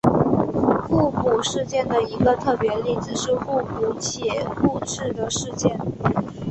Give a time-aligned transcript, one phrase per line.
[0.89, 5.79] 互补事件的一个特别例子是互补且互斥的事件。